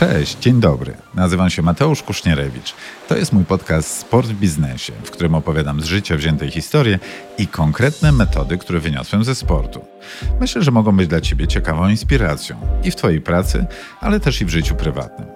[0.00, 0.94] Cześć, dzień dobry.
[1.14, 2.74] Nazywam się Mateusz Kusznierewicz.
[3.08, 6.98] To jest mój podcast Sport w biznesie, w którym opowiadam z życia wzięte historie
[7.38, 9.84] i konkretne metody, które wyniosłem ze sportu.
[10.40, 13.66] Myślę, że mogą być dla Ciebie ciekawą inspiracją i w Twojej pracy,
[14.00, 15.28] ale też i w życiu prywatnym.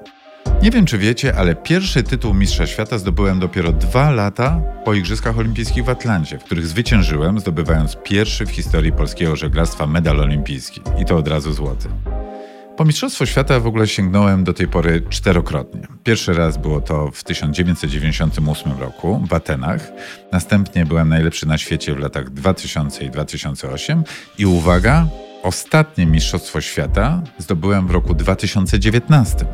[0.62, 5.38] Nie wiem, czy wiecie, ale pierwszy tytuł Mistrza Świata zdobyłem dopiero dwa lata po Igrzyskach
[5.38, 10.80] Olimpijskich w Atlancie, w których zwyciężyłem, zdobywając pierwszy w historii polskiego żeglarstwa medal olimpijski.
[11.00, 11.88] I to od razu złoty.
[12.76, 15.80] Po Mistrzostwo Świata w ogóle sięgnąłem do tej pory czterokrotnie.
[16.04, 19.92] Pierwszy raz było to w 1998 roku w Atenach.
[20.32, 24.04] Następnie byłem najlepszy na świecie w latach 2000 i 2008.
[24.38, 25.06] I uwaga,
[25.42, 29.46] ostatnie Mistrzostwo Świata zdobyłem w roku 2019.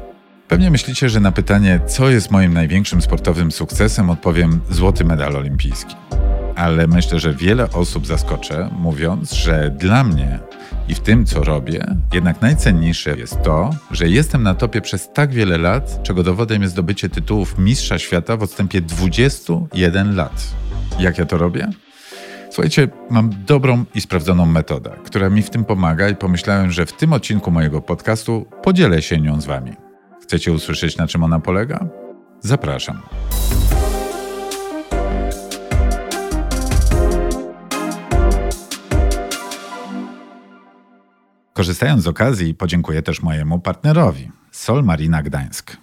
[0.48, 5.95] Pewnie myślicie, że na pytanie, co jest moim największym sportowym sukcesem, odpowiem złoty medal olimpijski.
[6.60, 10.38] Ale myślę, że wiele osób zaskoczę, mówiąc, że dla mnie
[10.88, 15.33] i w tym, co robię, jednak najcenniejsze jest to, że jestem na topie przez tak
[15.33, 20.55] wiele lat, czego dowodem jest zdobycie tytułów Mistrza Świata w odstępie 21 lat.
[20.98, 21.69] Jak ja to robię?
[22.50, 26.92] Słuchajcie, mam dobrą i sprawdzoną metodę, która mi w tym pomaga i pomyślałem, że w
[26.92, 29.72] tym odcinku mojego podcastu podzielę się nią z Wami.
[30.22, 31.86] Chcecie usłyszeć, na czym ona polega?
[32.41, 33.03] Zapraszam.
[41.61, 45.77] Korzystając z okazji, podziękuję też mojemu partnerowi, Sol Marina Gdańsk.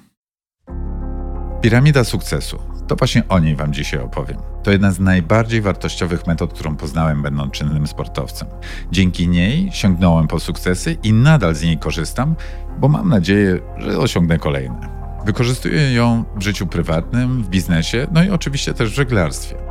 [1.61, 2.59] Piramida sukcesu.
[2.87, 4.37] To właśnie o niej Wam dzisiaj opowiem.
[4.63, 8.47] To jedna z najbardziej wartościowych metod, którą poznałem, będąc czynnym sportowcem.
[8.91, 12.35] Dzięki niej sięgnąłem po sukcesy i nadal z niej korzystam,
[12.79, 14.89] bo mam nadzieję, że osiągnę kolejne.
[15.25, 19.66] Wykorzystuję ją w życiu prywatnym, w biznesie, no i oczywiście też w żeglarstwie.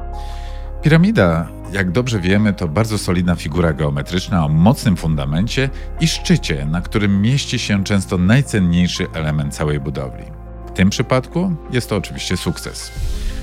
[0.86, 5.70] Piramida, jak dobrze wiemy, to bardzo solidna figura geometryczna o mocnym fundamencie
[6.00, 10.24] i szczycie, na którym mieści się często najcenniejszy element całej budowli.
[10.66, 12.92] W tym przypadku jest to oczywiście sukces.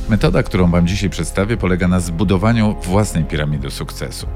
[0.10, 4.28] Metoda, którą Wam dzisiaj przedstawię, polega na zbudowaniu własnej piramidy sukcesu.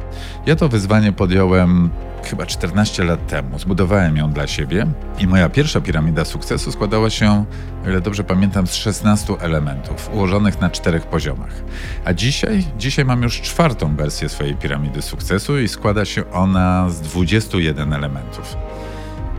[0.45, 1.89] Ja to wyzwanie podjąłem
[2.23, 3.59] chyba 14 lat temu.
[3.59, 4.87] Zbudowałem ją dla siebie
[5.19, 7.45] i moja pierwsza piramida sukcesu składała się,
[7.85, 11.63] o ile dobrze pamiętam, z 16 elementów ułożonych na czterech poziomach.
[12.05, 17.01] A dzisiaj, dzisiaj mam już czwartą wersję swojej piramidy sukcesu i składa się ona z
[17.01, 18.57] 21 elementów.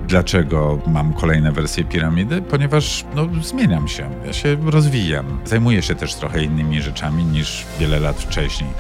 [0.08, 2.42] Dlaczego mam kolejne wersje piramidy?
[2.42, 8.00] Ponieważ no, zmieniam się, ja się rozwijam, zajmuję się też trochę innymi rzeczami niż wiele
[8.00, 8.70] lat wcześniej.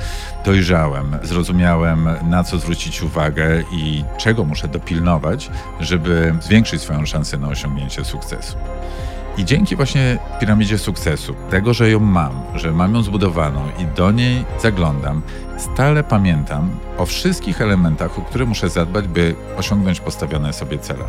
[0.44, 5.50] Dojrzałem, zrozumiałem na co zwrócić uwagę i czego muszę dopilnować,
[5.80, 8.56] żeby zwiększyć swoją szansę na osiągnięcie sukcesu.
[9.38, 14.10] I dzięki właśnie piramidzie sukcesu, tego, że ją mam, że mam ją zbudowaną i do
[14.10, 15.22] niej zaglądam,
[15.58, 21.04] stale pamiętam o wszystkich elementach, o które muszę zadbać, by osiągnąć postawione sobie cele.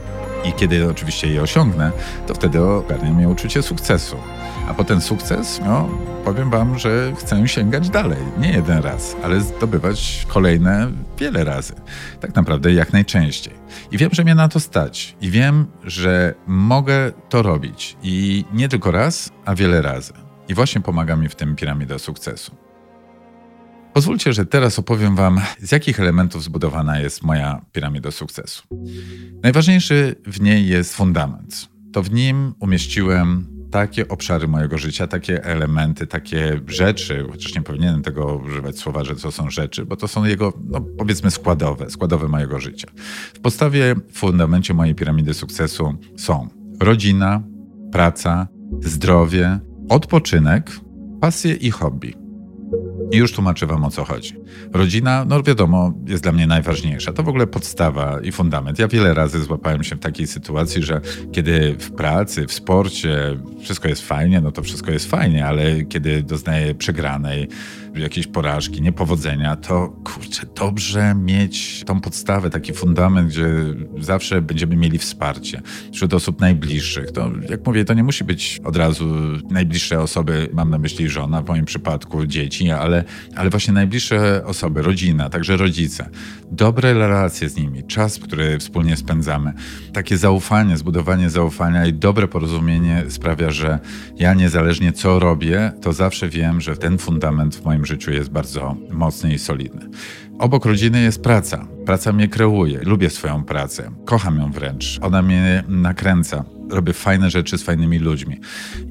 [0.46, 1.92] I kiedy oczywiście je osiągnę,
[2.28, 4.18] to wtedy ogarnia mnie uczucie sukcesu.
[4.70, 5.90] A po ten sukces, no,
[6.26, 8.20] powiem Wam, że chcę sięgać dalej.
[8.38, 11.74] Nie jeden raz, ale zdobywać kolejne wiele razy.
[12.20, 13.59] Tak naprawdę jak najczęściej.
[13.92, 15.16] I wiem, że mnie na to stać.
[15.22, 17.98] I wiem, że mogę to robić.
[18.04, 20.14] I nie tylko raz, a wiele razy.
[20.48, 22.56] I właśnie pomaga mi w tym piramida sukcesu.
[23.94, 28.64] Pozwólcie, że teraz opowiem Wam, z jakich elementów zbudowana jest moja piramida sukcesu.
[29.44, 31.70] Najważniejszy w niej jest fundament.
[31.94, 38.02] To w nim umieściłem takie obszary mojego życia, takie elementy, takie rzeczy, chociaż nie powinienem
[38.02, 42.28] tego używać słowa, że to są rzeczy, bo to są jego, no, powiedzmy, składowe, składowe
[42.28, 42.88] mojego życia.
[43.34, 46.48] W podstawie, w fundamencie mojej piramidy sukcesu są
[46.80, 47.44] rodzina,
[47.92, 48.48] praca,
[48.82, 49.60] zdrowie,
[49.90, 50.72] odpoczynek,
[51.22, 52.29] pasje i hobby.
[53.12, 54.36] I już tłumaczę Wam o co chodzi.
[54.74, 57.14] Rodzina, no wiadomo, jest dla mnie najważniejsza.
[57.14, 58.80] To w ogóle podstawa i fundament.
[58.80, 63.88] Ja wiele razy złapałem się w takiej sytuacji, że kiedy w pracy, w sporcie wszystko
[63.88, 67.48] jest fajnie, no to wszystko jest fajnie, ale kiedy doznaję przegranej,
[67.96, 73.48] jakiejś porażki, niepowodzenia, to kurczę, dobrze mieć tą podstawę, taki fundament, gdzie
[74.00, 75.62] zawsze będziemy mieli wsparcie
[75.94, 77.12] wśród osób najbliższych.
[77.12, 79.06] To, jak mówię, to nie musi być od razu
[79.50, 83.04] najbliższe osoby, mam na myśli żona, w moim przypadku dzieci, ale,
[83.36, 86.10] ale właśnie najbliższe osoby, rodzina, także rodzice.
[86.52, 89.54] Dobre relacje z nimi, czas, który wspólnie spędzamy.
[89.94, 93.80] Takie zaufanie, zbudowanie zaufania i dobre porozumienie sprawia, że
[94.16, 98.30] ja niezależnie co robię, to zawsze wiem, że ten fundament w moim moim życiu jest
[98.30, 99.90] bardzo mocny i solidny.
[100.40, 101.68] Obok rodziny jest praca.
[101.86, 102.80] Praca mnie kreuje.
[102.84, 103.92] Lubię swoją pracę.
[104.06, 105.00] Kocham ją wręcz.
[105.02, 106.59] Ona mnie nakręca.
[106.70, 108.40] Robię fajne rzeczy z fajnymi ludźmi.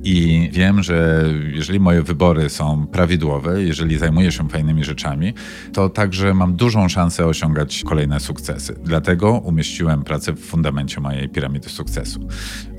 [0.04, 5.34] I wiem, że jeżeli moje wybory są prawidłowe, jeżeli zajmuję się fajnymi rzeczami,
[5.72, 8.74] to także mam dużą szansę osiągać kolejne sukcesy.
[8.84, 12.28] Dlatego umieściłem pracę w fundamencie mojej piramidy sukcesu.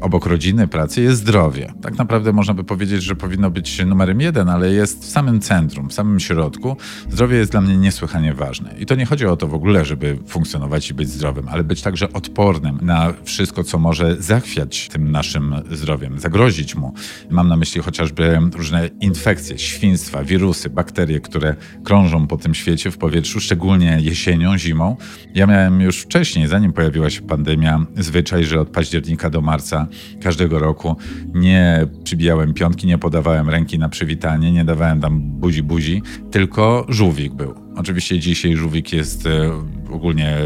[0.02, 1.74] Obok rodziny, pracy jest zdrowie.
[1.82, 5.90] Tak naprawdę można by powiedzieć, że powinno być numerem jeden, ale jest w samym centrum,
[5.90, 6.78] w samym środku.
[7.10, 8.76] Zdrowie jest dla mnie niesłychanie ważne.
[8.80, 11.82] I to nie chodzi o to w ogóle, żeby funkcjonować i być zdrowym, ale być
[11.82, 16.94] także odpornym na wszystko, co może zachwiać tym naszym zdrowiem, zagrozić mu.
[17.30, 22.98] Mam na myśli chociażby różne infekcje, świństwa, wirusy, bakterie, które krążą po tym świecie w
[22.98, 24.98] powietrzu, szczególnie jesienią, zimą.
[25.36, 29.88] Ja miałem już wcześniej, zanim pojawiła się pandemia, zwyczaj, że od października do marca
[30.22, 30.96] każdego roku
[31.34, 36.02] nie przybijałem piątki, nie podawałem ręki na przywitanie, nie dawałem tam buzi buzi,
[36.32, 37.56] tylko żółwik był.
[37.76, 39.52] Oczywiście dzisiaj żółwik jest e,
[39.90, 40.38] ogólnie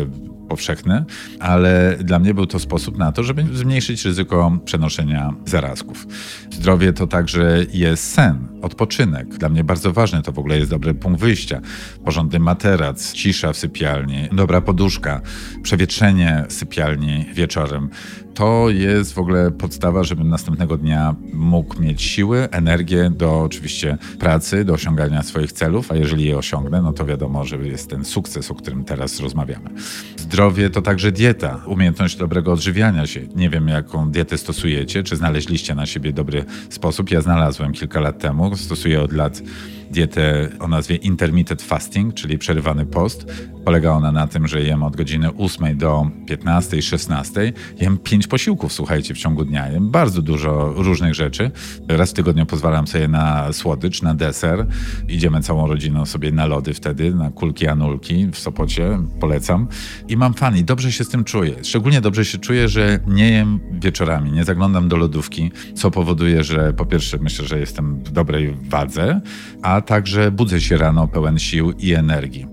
[0.53, 1.05] powszechny,
[1.39, 6.07] ale dla mnie był to sposób na to, żeby zmniejszyć ryzyko przenoszenia zarazków.
[6.51, 9.27] Zdrowie to także jest sen, odpoczynek.
[9.27, 11.61] Dla mnie bardzo ważny to w ogóle jest dobry punkt wyjścia.
[12.05, 15.21] Porządny materac, cisza w sypialni, dobra poduszka,
[15.63, 17.89] przewietrzenie sypialni wieczorem
[18.33, 24.65] to jest w ogóle podstawa, żebym następnego dnia mógł mieć siły, energię do oczywiście pracy,
[24.65, 28.51] do osiągania swoich celów, a jeżeli je osiągnę, no to wiadomo, że jest ten sukces,
[28.51, 29.69] o którym teraz rozmawiamy.
[30.17, 33.21] Zdrowie to także dieta, umiejętność dobrego odżywiania się.
[33.35, 37.11] Nie wiem, jaką dietę stosujecie, czy znaleźliście na siebie dobry sposób.
[37.11, 39.41] Ja znalazłem kilka lat temu, stosuję od lat
[39.91, 43.25] dietę o nazwie intermittent fasting, czyli przerywany post.
[43.65, 47.53] Polega ona na tym, że jem od godziny 8 do 15, 16.
[47.79, 49.69] Jem 5 posiłków, słuchajcie, w ciągu dnia.
[49.69, 51.51] Jem bardzo dużo różnych rzeczy.
[51.87, 54.67] Raz w tygodniu pozwalam sobie na słodycz, na deser.
[55.07, 58.99] Idziemy całą rodziną sobie na lody wtedy, na kulki anulki w Sopocie.
[59.19, 59.67] Polecam.
[60.07, 61.53] I mam fan i dobrze się z tym czuję.
[61.63, 66.73] Szczególnie dobrze się czuję, że nie jem wieczorami, nie zaglądam do lodówki, co powoduje, że
[66.73, 69.21] po pierwsze myślę, że jestem w dobrej wadze,
[69.61, 72.47] a także budzę się rano pełen sił i energii.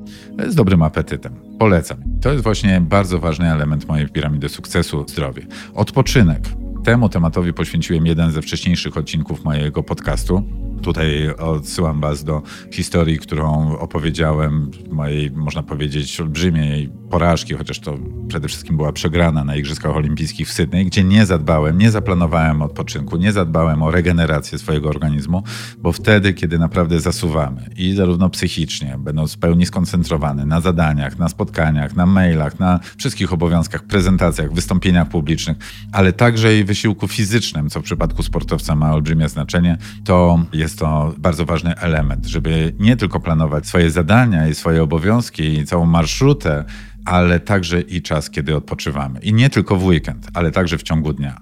[0.48, 1.34] Z dobrym apetytem.
[1.58, 1.98] Polecam.
[2.22, 5.42] To jest właśnie bardzo ważny element mojej piramidy sukcesu zdrowie.
[5.74, 6.40] Odpoczynek.
[6.84, 10.42] Temu tematowi poświęciłem jeden ze wcześniejszych odcinków mojego podcastu.
[10.82, 12.42] Tutaj odsyłam Was do
[12.72, 17.98] historii, którą opowiedziałem, mojej, można powiedzieć, olbrzymiej porażki, chociaż to
[18.28, 23.16] przede wszystkim była przegrana na Igrzyskach Olimpijskich w Sydney, gdzie nie zadbałem, nie zaplanowałem odpoczynku,
[23.16, 25.42] nie zadbałem o regenerację swojego organizmu,
[25.78, 31.28] bo wtedy, kiedy naprawdę zasuwamy i zarówno psychicznie, będąc w pełni skoncentrowany na zadaniach, na
[31.28, 35.56] spotkaniach, na mailach, na wszystkich obowiązkach, prezentacjach, wystąpieniach publicznych,
[35.92, 41.14] ale także i wysiłku fizycznym, co w przypadku sportowca ma olbrzymie znaczenie, to jest to
[41.18, 46.64] bardzo ważny element, żeby nie tylko planować swoje zadania i swoje obowiązki i całą marszrutę,
[47.04, 49.20] ale także i czas, kiedy odpoczywamy.
[49.20, 51.40] I nie tylko w weekend, ale także w ciągu dnia.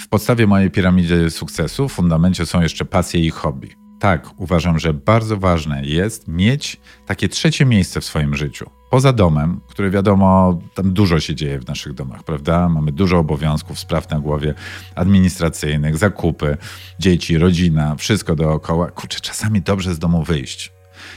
[0.00, 3.68] W podstawie mojej piramidy sukcesu, w fundamencie są jeszcze pasje i hobby.
[4.00, 6.76] Tak, uważam, że bardzo ważne jest mieć
[7.06, 8.77] takie trzecie miejsce w swoim życiu.
[8.90, 12.68] Poza domem, które wiadomo, tam dużo się dzieje w naszych domach, prawda?
[12.68, 14.54] Mamy dużo obowiązków, spraw na głowie
[14.94, 16.56] administracyjnych, zakupy,
[16.98, 18.90] dzieci, rodzina, wszystko dookoła.
[18.90, 20.72] Kurczę, czasami dobrze z domu wyjść.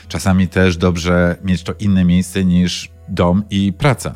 [0.08, 4.14] Czasami też dobrze mieć to inne miejsce niż dom i praca.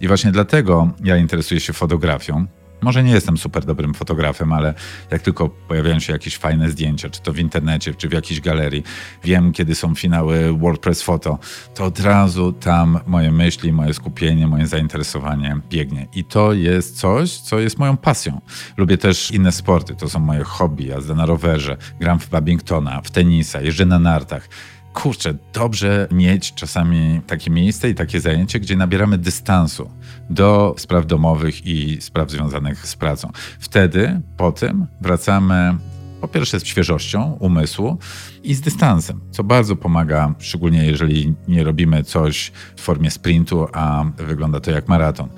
[0.00, 2.46] I właśnie dlatego ja interesuję się fotografią.
[2.82, 4.74] Może nie jestem super dobrym fotografem, ale
[5.10, 8.82] jak tylko pojawiają się jakieś fajne zdjęcia, czy to w internecie, czy w jakiejś galerii,
[9.24, 11.38] wiem, kiedy są finały WordPress Photo,
[11.74, 16.06] to od razu tam moje myśli, moje skupienie, moje zainteresowanie biegnie.
[16.14, 18.40] I to jest coś, co jest moją pasją.
[18.76, 23.10] Lubię też inne sporty, to są moje hobby, jazda na rowerze, gram w badmintona, w
[23.10, 24.48] tenisa, jeżdżę na nartach
[24.94, 29.90] kurczę, dobrze mieć czasami takie miejsce i takie zajęcie, gdzie nabieramy dystansu
[30.30, 33.30] do spraw domowych i spraw związanych z pracą.
[33.60, 35.74] Wtedy, po tym wracamy
[36.20, 37.98] po pierwsze z świeżością umysłu
[38.42, 44.04] i z dystansem, co bardzo pomaga, szczególnie jeżeli nie robimy coś w formie sprintu, a
[44.16, 45.28] wygląda to jak maraton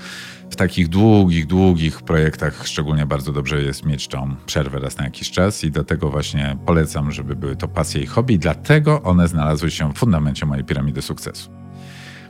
[0.50, 5.30] w takich długich, długich projektach szczególnie bardzo dobrze jest mieć tą przerwę raz na jakiś
[5.30, 9.92] czas i dlatego właśnie polecam, żeby były to pasje i hobby, dlatego one znalazły się
[9.92, 11.50] w fundamencie mojej piramidy sukcesu.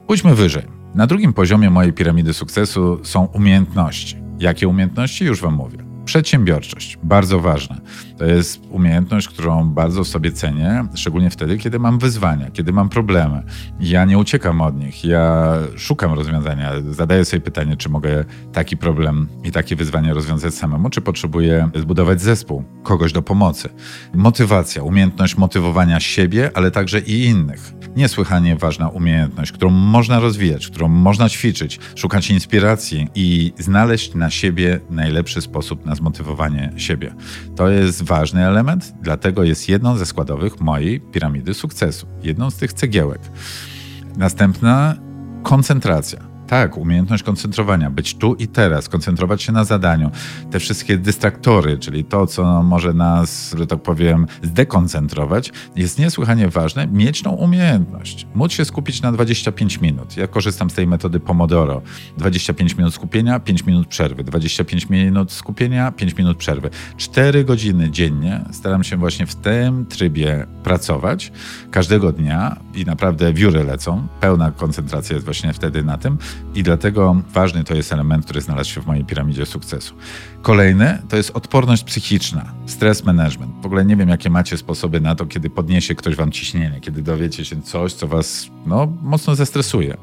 [0.07, 0.63] Pójdźmy wyżej.
[0.95, 4.17] Na drugim poziomie mojej piramidy sukcesu są umiejętności.
[4.39, 5.25] Jakie umiejętności?
[5.25, 5.79] Już Wam mówię.
[6.05, 7.81] Przedsiębiorczość, bardzo ważne.
[8.19, 13.43] To jest umiejętność, którą bardzo sobie cenię, szczególnie wtedy, kiedy mam wyzwania, kiedy mam problemy.
[13.81, 19.29] Ja nie uciekam od nich, ja szukam rozwiązania, zadaję sobie pytanie, czy mogę taki problem
[19.45, 23.69] i takie wyzwanie rozwiązać samemu, czy potrzebuję zbudować zespół, kogoś do pomocy.
[24.15, 27.73] Motywacja, umiejętność motywowania siebie, ale także i innych.
[27.97, 34.81] Niesłychanie ważna umiejętność, którą można rozwijać, którą można ćwiczyć, szukać inspiracji i znaleźć na siebie
[34.91, 37.15] najlepszy sposób na zmotywowanie siebie.
[37.57, 42.73] To jest ważny element, dlatego jest jedną ze składowych mojej piramidy sukcesu, jedną z tych
[42.73, 43.21] cegiełek.
[44.17, 44.97] Następna
[45.43, 50.11] koncentracja tak, umiejętność koncentrowania, być tu i teraz, koncentrować się na zadaniu.
[50.51, 56.87] Te wszystkie dystraktory, czyli to, co może nas, że tak powiem, zdekoncentrować, jest niesłychanie ważne,
[56.87, 58.27] mieć tą umiejętność.
[58.35, 60.17] Móc się skupić na 25 minut.
[60.17, 61.83] Ja korzystam z tej metody Pomodoro.
[62.19, 64.25] 25 minut skupienia, 5 minut przerwy.
[64.25, 66.71] 25 minut skupienia, 5 minut przerwy.
[66.97, 71.33] 4 godziny dziennie staram się właśnie w tym trybie pracować
[71.71, 74.07] każdego dnia i naprawdę wióry lecą.
[74.21, 76.19] Pełna koncentracja jest właśnie wtedy na tym
[76.55, 79.95] i dlatego ważny to jest element, który znalazł się w mojej piramidzie sukcesu.
[80.43, 83.63] Kolejny to jest odporność psychiczna, stres management.
[83.63, 87.03] W ogóle nie wiem, jakie macie sposoby na to, kiedy podniesie ktoś wam ciśnienie, kiedy
[87.03, 89.97] dowiecie się coś, co was no, mocno zestresuje.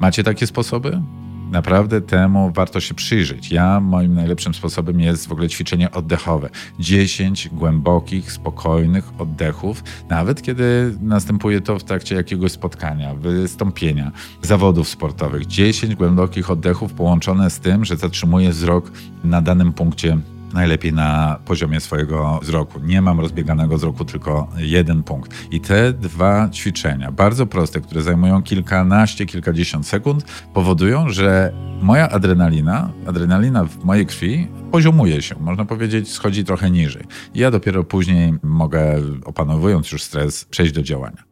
[0.00, 1.02] Macie takie sposoby?
[1.50, 3.50] Naprawdę temu warto się przyjrzeć.
[3.52, 6.50] Ja, moim najlepszym sposobem jest w ogóle ćwiczenie oddechowe.
[6.78, 14.12] 10 głębokich, spokojnych oddechów, nawet kiedy następuje to w trakcie jakiegoś spotkania, wystąpienia,
[14.42, 15.46] zawodów sportowych.
[15.46, 18.92] 10 głębokich oddechów połączone z tym, że zatrzymuję wzrok
[19.24, 20.18] na danym punkcie
[20.56, 22.80] najlepiej na poziomie swojego wzroku.
[22.80, 25.34] Nie mam rozbieganego wzroku, tylko jeden punkt.
[25.50, 32.90] I te dwa ćwiczenia, bardzo proste, które zajmują kilkanaście, kilkadziesiąt sekund, powodują, że moja adrenalina,
[33.06, 37.04] adrenalina w mojej krwi poziomuje się, można powiedzieć, schodzi trochę niżej.
[37.34, 41.22] I ja dopiero później mogę, opanowując już stres, przejść do działania.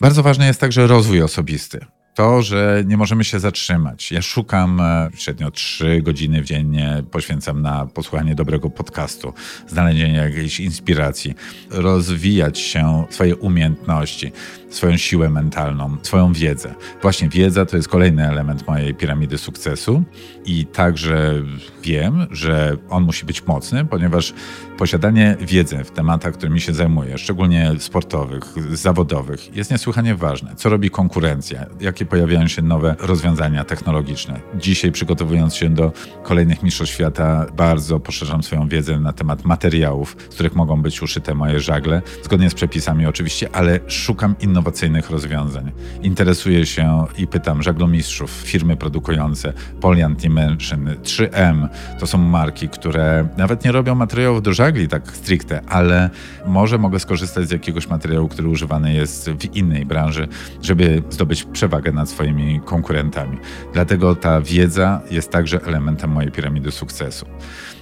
[0.00, 1.86] Bardzo ważny jest także rozwój osobisty
[2.18, 4.12] to, że nie możemy się zatrzymać.
[4.12, 9.32] Ja szukam e, średnio 3 godziny dziennie, poświęcam na posłuchanie dobrego podcastu,
[9.68, 11.34] znalezienie jakiejś inspiracji,
[11.70, 14.32] rozwijać się, swoje umiejętności,
[14.70, 16.74] swoją siłę mentalną, swoją wiedzę.
[17.02, 20.02] Właśnie wiedza to jest kolejny element mojej piramidy sukcesu
[20.44, 21.34] i także
[21.82, 24.34] wiem, że on musi być mocny, ponieważ
[24.78, 30.54] posiadanie wiedzy w tematach, którymi się zajmuję, szczególnie sportowych, zawodowych, jest niesłychanie ważne.
[30.56, 31.66] Co robi konkurencja?
[31.80, 34.40] Jakie pojawiają się nowe rozwiązania technologiczne?
[34.54, 40.34] Dzisiaj przygotowując się do kolejnych mistrzostw świata, bardzo poszerzam swoją wiedzę na temat materiałów, z
[40.34, 45.72] których mogą być uszyte moje żagle, zgodnie z przepisami oczywiście, ale szukam innowacyjnych rozwiązań.
[46.02, 53.64] Interesuję się i pytam żaglomistrzów, firmy produkujące, Poliant Dimension, 3M, to są marki, które nawet
[53.64, 56.10] nie robią materiałów do żagli tak stricte, ale
[56.46, 60.28] może mogę skorzystać z jakiegoś materiału, który używany jest w innej branży,
[60.62, 63.38] żeby zdobyć przewagę nad swoimi konkurentami.
[63.72, 67.26] Dlatego ta wiedza jest także elementem mojej piramidy sukcesu.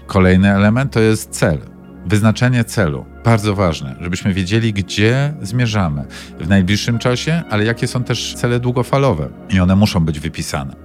[0.06, 1.58] Kolejny element to jest cel.
[2.06, 6.04] Wyznaczenie celu bardzo ważne, żebyśmy wiedzieli, gdzie zmierzamy
[6.40, 10.76] w najbliższym czasie, ale jakie są też cele długofalowe i one muszą być wypisane.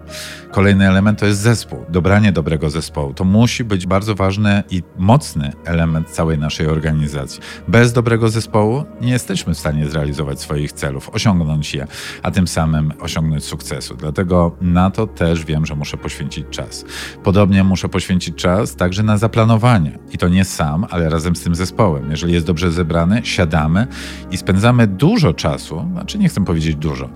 [0.51, 3.13] Kolejny element to jest zespół, dobranie dobrego zespołu.
[3.13, 7.41] To musi być bardzo ważny i mocny element całej naszej organizacji.
[7.67, 11.87] Bez dobrego zespołu nie jesteśmy w stanie zrealizować swoich celów, osiągnąć je,
[12.23, 13.95] a tym samym osiągnąć sukcesu.
[13.95, 16.85] Dlatego na to też wiem, że muszę poświęcić czas.
[17.23, 21.55] Podobnie muszę poświęcić czas także na zaplanowanie i to nie sam, ale razem z tym
[21.55, 22.11] zespołem.
[22.11, 23.87] Jeżeli jest dobrze zebrany, siadamy
[24.31, 27.09] i spędzamy dużo czasu, znaczy nie chcę powiedzieć dużo,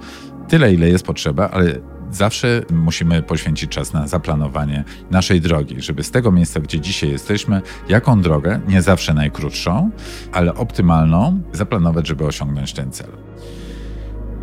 [0.48, 1.79] tyle ile jest potrzeba, ale
[2.12, 7.62] zawsze musimy poświęcić czas na zaplanowanie naszej drogi, żeby z tego miejsca, gdzie dzisiaj jesteśmy,
[7.89, 9.91] jaką drogę, nie zawsze najkrótszą,
[10.31, 13.10] ale optymalną, zaplanować, żeby osiągnąć ten cel.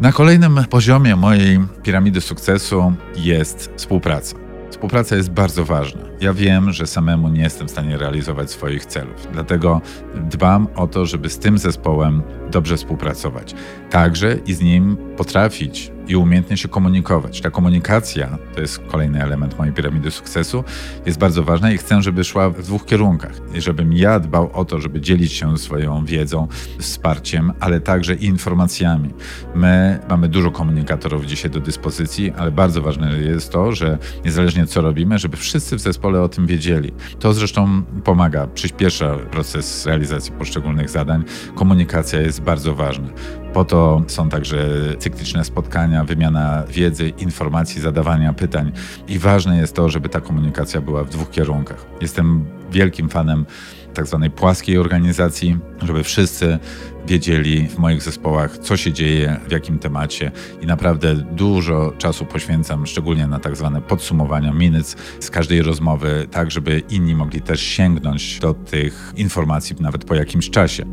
[0.00, 4.41] Na kolejnym poziomie mojej piramidy sukcesu jest współpraca.
[4.82, 6.02] Współpraca jest bardzo ważna.
[6.20, 9.80] Ja wiem, że samemu nie jestem w stanie realizować swoich celów, dlatego
[10.14, 13.54] dbam o to, żeby z tym zespołem dobrze współpracować.
[13.90, 17.40] Także i z nim potrafić i umiejętnie się komunikować.
[17.40, 20.64] Ta komunikacja, to jest kolejny element mojej piramidy sukcesu,
[21.06, 23.32] jest bardzo ważna i chcę, żeby szła w dwóch kierunkach.
[23.54, 29.10] I żebym ja dbał o to, żeby dzielić się swoją wiedzą, wsparciem, ale także informacjami.
[29.54, 34.80] My mamy dużo komunikatorów dzisiaj do dyspozycji, ale bardzo ważne jest to, że niezależnie co
[34.80, 36.92] robimy, żeby wszyscy w zespole o tym wiedzieli.
[37.18, 41.24] To zresztą pomaga, przyspiesza proces realizacji poszczególnych zadań.
[41.54, 43.08] Komunikacja jest bardzo ważna.
[43.54, 44.68] Po to są także
[44.98, 48.72] cykliczne spotkania, wymiana wiedzy, informacji, zadawania pytań.
[49.08, 51.86] I ważne jest to, żeby ta komunikacja była w dwóch kierunkach.
[52.00, 53.46] Jestem wielkim fanem
[53.94, 56.58] tak zwanej płaskiej organizacji, żeby wszyscy
[57.06, 62.86] wiedzieli w moich zespołach, co się dzieje, w jakim temacie i naprawdę dużo czasu poświęcam,
[62.86, 68.38] szczególnie na tak zwane podsumowania minutes z każdej rozmowy, tak żeby inni mogli też sięgnąć
[68.38, 70.84] do tych informacji nawet po jakimś czasie.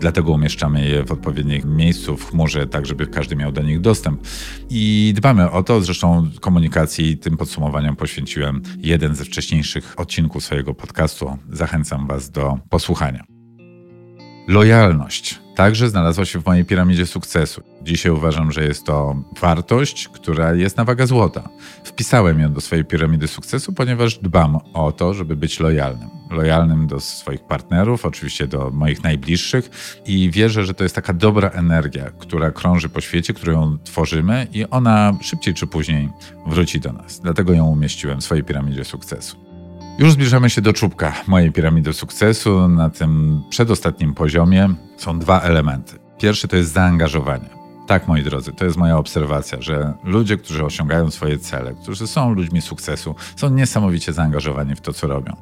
[0.00, 4.20] Dlatego umieszczamy je w odpowiednim miejscu w chmurze, tak żeby każdy miał do nich dostęp.
[4.70, 11.38] I dbamy o to, zresztą komunikacji tym podsumowaniom poświęciłem jeden ze wcześniejszych odcinków swojego podcastu.
[11.50, 13.24] Zachęcam Was do posłuchania.
[14.48, 17.62] Lojalność także znalazła się w mojej piramidzie sukcesu.
[17.82, 21.48] Dzisiaj uważam, że jest to wartość, która jest na wagę złota.
[21.84, 26.08] Wpisałem ją do swojej piramidy sukcesu, ponieważ dbam o to, żeby być lojalnym.
[26.30, 29.70] Lojalnym do swoich partnerów, oczywiście do moich najbliższych
[30.06, 34.64] i wierzę, że to jest taka dobra energia, która krąży po świecie, którą tworzymy i
[34.70, 36.08] ona szybciej czy później
[36.46, 37.20] wróci do nas.
[37.20, 39.43] Dlatego ją umieściłem w swojej piramidzie sukcesu.
[39.98, 42.68] Już zbliżamy się do czubka mojej piramidy sukcesu.
[42.68, 45.98] Na tym przedostatnim poziomie są dwa elementy.
[46.18, 47.48] Pierwszy to jest zaangażowanie.
[47.86, 52.34] Tak, moi drodzy, to jest moja obserwacja, że ludzie, którzy osiągają swoje cele, którzy są
[52.34, 55.36] ludźmi sukcesu, są niesamowicie zaangażowani w to, co robią.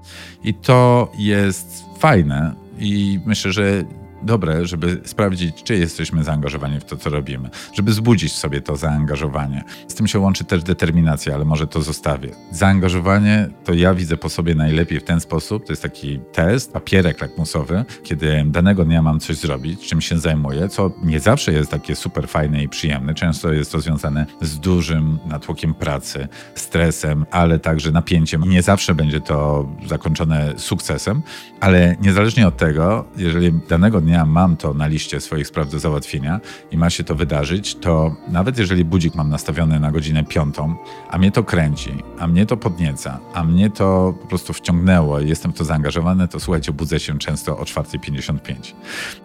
[0.45, 3.85] I to jest fajne i myślę, że
[4.23, 9.65] dobre, żeby sprawdzić, czy jesteśmy zaangażowani w to, co robimy, żeby zbudzić sobie to zaangażowanie.
[9.89, 12.31] Z tym się łączy też determinacja, ale może to zostawię.
[12.51, 17.21] Zaangażowanie to ja widzę po sobie najlepiej w ten sposób, to jest taki test, papierek
[17.21, 21.97] lakmusowy, kiedy danego dnia mam coś zrobić, czym się zajmuję, co nie zawsze jest takie
[21.97, 23.15] super fajne i przyjemne.
[23.15, 28.45] Często jest to związane z dużym natłokiem pracy, stresem, ale także napięciem.
[28.45, 31.23] Nie zawsze będzie to zakończone sukcesem,
[31.61, 35.79] ale niezależnie od tego, jeżeli danego dnia dnia mam to na liście swoich spraw do
[35.79, 36.41] załatwienia
[36.71, 40.75] i ma się to wydarzyć, to nawet jeżeli budzik mam nastawiony na godzinę piątą,
[41.11, 45.29] a mnie to kręci, a mnie to podnieca, a mnie to po prostu wciągnęło i
[45.29, 48.39] jestem w to zaangażowany, to słuchajcie, budzę się często o 4.55.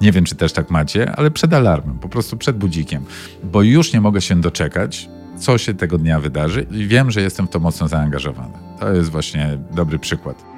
[0.02, 3.06] Nie wiem, czy też tak macie, ale przed alarmem, po prostu przed budzikiem,
[3.44, 7.48] bo już nie mogę się doczekać, co się tego dnia wydarzy i wiem, że jestem
[7.48, 8.54] w to mocno zaangażowany.
[8.80, 10.57] To jest właśnie dobry przykład.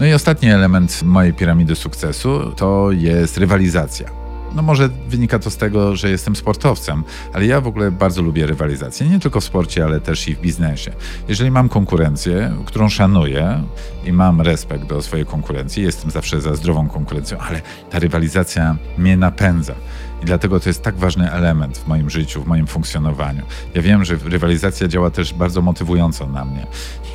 [0.00, 4.10] No i ostatni element mojej piramidy sukcesu to jest rywalizacja.
[4.54, 8.46] No może wynika to z tego, że jestem sportowcem, ale ja w ogóle bardzo lubię
[8.46, 10.92] rywalizację, nie tylko w sporcie, ale też i w biznesie.
[11.28, 13.62] Jeżeli mam konkurencję, którą szanuję
[14.04, 19.16] i mam respekt do swojej konkurencji, jestem zawsze za zdrową konkurencją, ale ta rywalizacja mnie
[19.16, 19.74] napędza.
[20.22, 23.42] I dlatego to jest tak ważny element w moim życiu, w moim funkcjonowaniu.
[23.74, 26.66] Ja wiem, że rywalizacja działa też bardzo motywująco na mnie.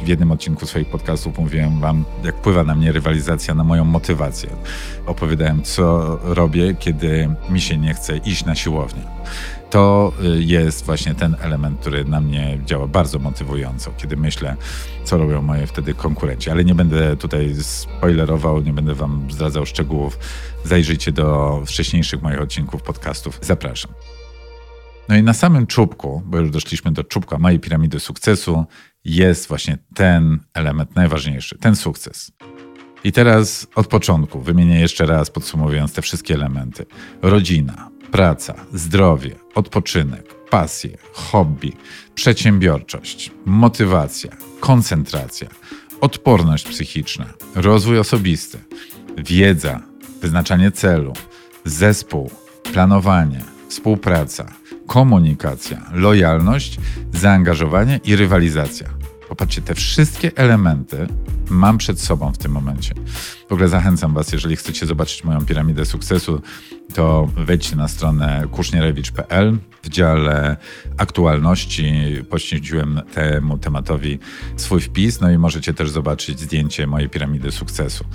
[0.03, 4.49] W jednym odcinku swoich podcastów mówiłem Wam, jak wpływa na mnie rywalizacja, na moją motywację.
[5.05, 9.03] Opowiadałem, co robię, kiedy mi się nie chce iść na siłownię
[9.73, 14.55] to y, jest właśnie ten element, który na mnie działa bardzo motywująco, kiedy myślę,
[15.03, 16.49] co robią moje wtedy konkurenci.
[16.49, 20.19] Ale nie będę tutaj spoilerował, nie będę wam zdradzał szczegółów.
[20.63, 23.39] Zajrzyjcie do wcześniejszych moich odcinków podcastów.
[23.41, 23.91] Zapraszam.
[25.09, 28.65] No i na samym czubku, bo już doszliśmy do czubka mojej piramidy sukcesu,
[29.05, 32.31] jest właśnie ten element najważniejszy, ten sukces.
[33.03, 36.85] I teraz od początku wymienię jeszcze raz, podsumowując te wszystkie elementy.
[37.21, 41.73] Rodzina, praca, zdrowie, odpoczynek, pasje, hobby,
[42.15, 45.49] przedsiębiorczość, motywacja, koncentracja,
[46.01, 48.59] odporność psychiczna, rozwój osobisty,
[49.17, 49.79] wiedza,
[50.21, 51.13] wyznaczanie celu,
[51.65, 52.29] zespół,
[52.73, 54.45] planowanie, współpraca,
[54.87, 56.77] komunikacja, lojalność,
[57.13, 59.02] zaangażowanie i rywalizacja.
[59.33, 61.07] Popatrzcie, te wszystkie elementy
[61.49, 62.93] mam przed sobą w tym momencie.
[63.49, 66.41] W ogóle zachęcam Was, jeżeli chcecie zobaczyć moją piramidę sukcesu,
[66.93, 69.57] to wejdźcie na stronę kusznierewicz.pl.
[69.83, 70.57] W dziale
[70.97, 71.93] aktualności
[72.29, 74.19] poświęciłem temu tematowi
[74.57, 78.05] swój wpis, no i możecie też zobaczyć zdjęcie mojej piramidy sukcesu.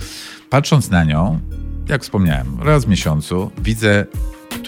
[0.49, 1.39] Patrząc na nią,
[1.87, 4.05] jak wspomniałem, raz w miesiącu widzę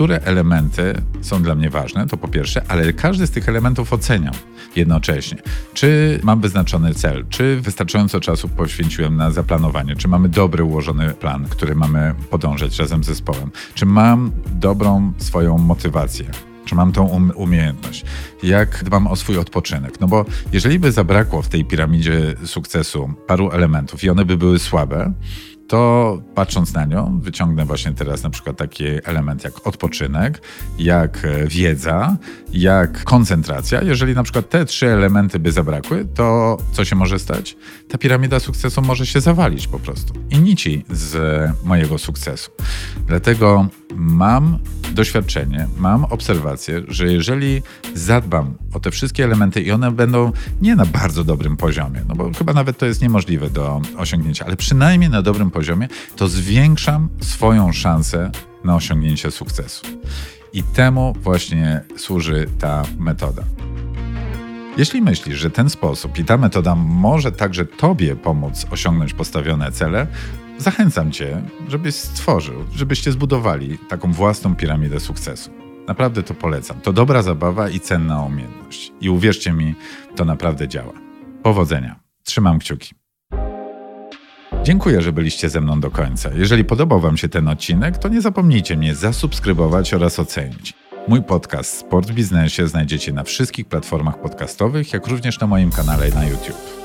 [0.02, 4.34] które elementy są dla mnie ważne, to po pierwsze, ale każdy z tych elementów oceniam
[4.76, 5.38] jednocześnie.
[5.74, 11.46] Czy mam wyznaczony cel, czy wystarczająco czasu poświęciłem na zaplanowanie, czy mamy dobry ułożony plan,
[11.50, 16.26] który mamy podążać razem z zespołem, czy mam dobrą swoją motywację,
[16.66, 18.06] czy mam tą um umiejętność?
[18.44, 20.00] Jak dbam o swój odpoczynek?
[20.00, 24.60] No bo jeżeli by zabrakło w tej piramidzie sukcesu paru elementów i one by były
[24.60, 25.14] słabe,
[25.68, 30.42] to patrząc na nią, wyciągnę właśnie teraz na przykład taki element jak odpoczynek,
[30.80, 32.18] jak e, wiedza,
[32.54, 33.82] jak koncentracja.
[33.82, 37.58] Jeżeli na przykład te trzy elementy by zabrakły, to co się może stać?
[37.88, 41.16] Ta piramida sukcesu może się zawalić po prostu i nici z
[41.64, 42.52] mojego sukcesu.
[43.08, 44.60] Dlatego mam
[44.94, 47.62] doświadczenie, mam obserwację, że jeżeli
[47.94, 52.32] zadbam o te wszystkie elementy i one będą nie na bardzo dobrym poziomie, no bo
[52.38, 57.72] chyba nawet to jest niemożliwe do osiągnięcia, ale przynajmniej na dobrym poziomie, to zwiększam swoją
[57.72, 58.32] szansę
[58.64, 59.86] na osiągnięcie sukcesu.
[60.54, 63.44] I temu właśnie służy ta metoda.
[64.78, 70.08] Jeśli myślisz, że ten sposób i ta metoda może także Tobie pomóc osiągnąć postawione cele,
[70.62, 75.52] zachęcam Cię, żebyś stworzył, żebyście zbudowali taką własną piramidę sukcesu.
[75.88, 76.82] Naprawdę to polecam.
[76.82, 78.92] To dobra zabawa i cenna umiejętność.
[79.02, 79.76] I uwierzcie mi,
[80.16, 80.94] to naprawdę działa.
[81.44, 82.00] Powodzenia.
[82.24, 82.94] Trzymam kciuki.
[84.64, 86.30] Dziękuję, że byliście ze mną do końca.
[86.36, 90.74] Jeżeli podobał Wam się ten odcinek, to nie zapomnijcie mnie zasubskrybować oraz ocenić.
[91.08, 96.10] Mój podcast Sport w Biznesie znajdziecie na wszystkich platformach podcastowych, jak również na moim kanale
[96.10, 96.81] na YouTube.